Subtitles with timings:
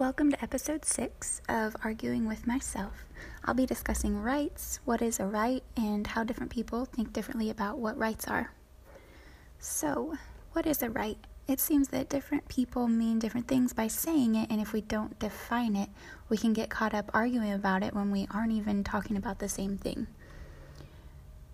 [0.00, 3.04] Welcome to episode 6 of Arguing with Myself.
[3.44, 7.76] I'll be discussing rights, what is a right, and how different people think differently about
[7.76, 8.50] what rights are.
[9.58, 10.14] So,
[10.52, 11.18] what is a right?
[11.46, 15.18] It seems that different people mean different things by saying it, and if we don't
[15.18, 15.90] define it,
[16.30, 19.50] we can get caught up arguing about it when we aren't even talking about the
[19.50, 20.06] same thing.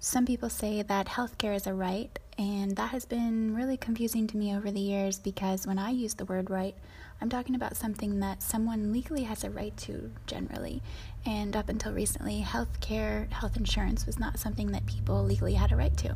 [0.00, 4.36] Some people say that healthcare is a right, and that has been really confusing to
[4.36, 6.76] me over the years because when I use the word right,
[7.20, 10.82] I'm talking about something that someone legally has a right to generally.
[11.26, 15.76] And up until recently, healthcare, health insurance was not something that people legally had a
[15.76, 16.14] right to.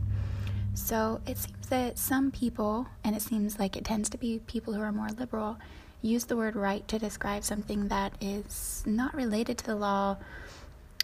[0.74, 4.74] So it seems that some people, and it seems like it tends to be people
[4.74, 5.58] who are more liberal,
[6.02, 10.18] use the word right to describe something that is not related to the law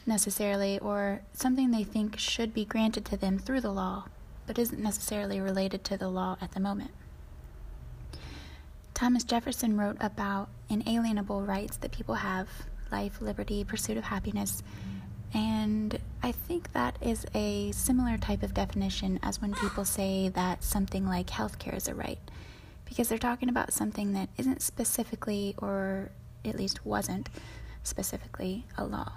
[0.09, 4.07] necessarily, or something they think should be granted to them through the law,
[4.47, 6.91] but isn't necessarily related to the law at the moment.
[8.95, 12.49] Thomas Jefferson wrote about inalienable rights that people have
[12.91, 14.63] life, liberty, pursuit of happiness.
[15.33, 20.65] And I think that is a similar type of definition as when people say that
[20.65, 22.19] something like healthcare is a right,
[22.87, 26.11] because they're talking about something that isn't specifically, or
[26.45, 27.29] at least wasn't
[27.83, 29.13] specifically, a law.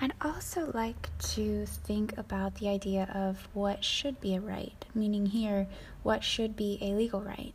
[0.00, 5.26] I'd also like to think about the idea of what should be a right, meaning
[5.26, 5.66] here,
[6.04, 7.54] what should be a legal right.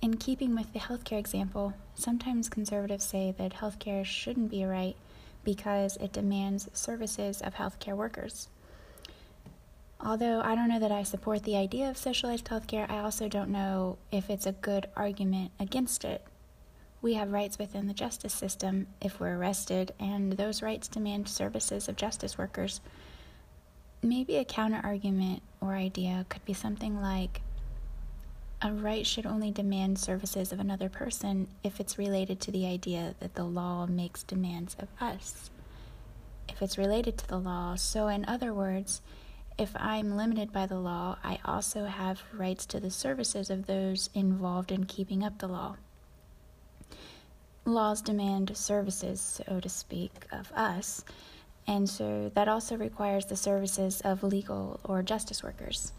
[0.00, 4.94] In keeping with the healthcare example, sometimes conservatives say that healthcare shouldn't be a right
[5.42, 8.46] because it demands services of healthcare workers.
[10.00, 13.50] Although I don't know that I support the idea of socialized healthcare, I also don't
[13.50, 16.24] know if it's a good argument against it
[17.00, 21.88] we have rights within the justice system if we're arrested, and those rights demand services
[21.88, 22.80] of justice workers.
[24.02, 27.40] Maybe a counter argument or idea could be something like
[28.60, 33.14] a right should only demand services of another person if it's related to the idea
[33.20, 35.50] that the law makes demands of us.
[36.48, 39.00] If it's related to the law, so in other words,
[39.56, 44.10] if I'm limited by the law, I also have rights to the services of those
[44.14, 45.76] involved in keeping up the law
[47.68, 51.04] laws demand services, so to speak, of us,
[51.66, 55.92] and so that also requires the services of legal or justice workers.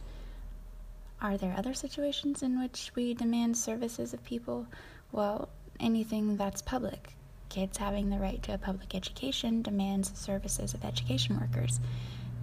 [1.21, 4.65] Are there other situations in which we demand services of people?
[5.11, 5.49] Well,
[5.79, 7.13] anything that's public.
[7.49, 11.79] Kids having the right to a public education demands services of education workers.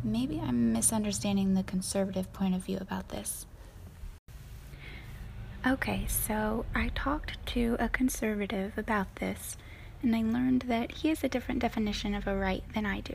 [0.05, 3.47] Maybe I'm misunderstanding the conservative point of view about this.
[5.66, 9.56] Okay, so I talked to a conservative about this,
[10.00, 13.15] and I learned that he has a different definition of a right than I do.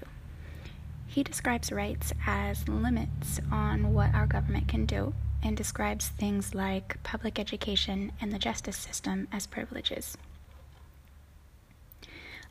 [1.08, 7.02] He describes rights as limits on what our government can do, and describes things like
[7.04, 10.18] public education and the justice system as privileges.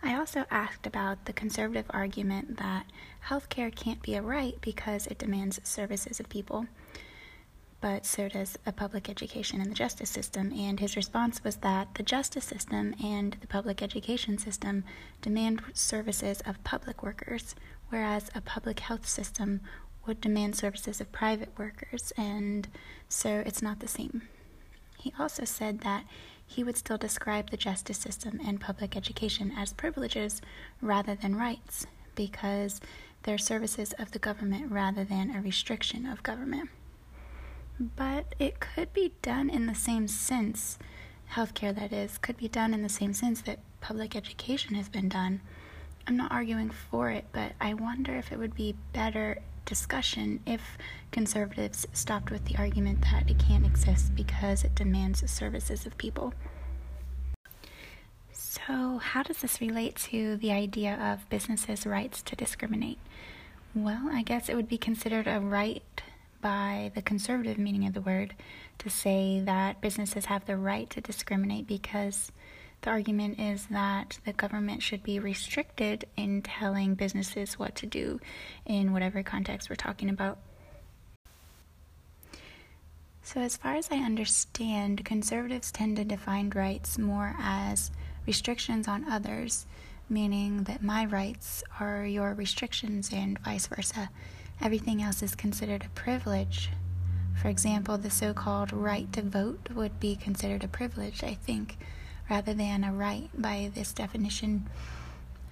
[0.02, 2.86] I also asked about the conservative argument that
[3.26, 6.68] healthcare can't be a right because it demands services of people
[7.80, 10.52] but so does a public education and the justice system.
[10.52, 14.84] And his response was that the justice system and the public education system
[15.22, 17.54] demand services of public workers,
[17.88, 19.60] whereas a public health system
[20.06, 22.68] would demand services of private workers, and
[23.08, 24.22] so it's not the same.
[24.98, 26.04] He also said that
[26.46, 30.42] he would still describe the justice system and public education as privileges
[30.82, 32.80] rather than rights, because
[33.22, 36.70] they're services of the government rather than a restriction of government
[37.80, 40.78] but it could be done in the same sense,
[41.32, 45.08] healthcare that is, could be done in the same sense that public education has been
[45.08, 45.40] done.
[46.06, 50.76] I'm not arguing for it, but I wonder if it would be better discussion if
[51.10, 56.34] conservatives stopped with the argument that it can't exist because it demands services of people.
[58.32, 62.98] So, how does this relate to the idea of businesses' rights to discriminate?
[63.74, 65.82] Well, I guess it would be considered a right
[66.40, 68.34] by the conservative meaning of the word
[68.78, 72.32] to say that businesses have the right to discriminate because
[72.82, 78.20] the argument is that the government should be restricted in telling businesses what to do
[78.64, 80.38] in whatever context we're talking about.
[83.22, 87.90] So, as far as I understand, conservatives tend to define rights more as
[88.26, 89.66] restrictions on others,
[90.08, 94.10] meaning that my rights are your restrictions and vice versa.
[94.62, 96.70] Everything else is considered a privilege.
[97.40, 101.78] For example, the so called right to vote would be considered a privilege, I think,
[102.28, 104.68] rather than a right by this definition.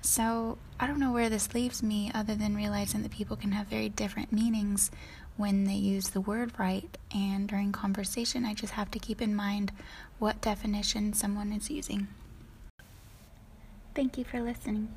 [0.03, 3.67] So, I don't know where this leaves me other than realizing that people can have
[3.67, 4.91] very different meanings
[5.39, 9.35] when they use the word right, and during conversation, I just have to keep in
[9.35, 9.73] mind
[10.19, 12.09] what definition someone is using.
[13.95, 14.89] Thank you for listening.